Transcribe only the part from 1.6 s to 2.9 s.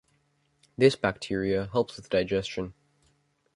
helps with digestion.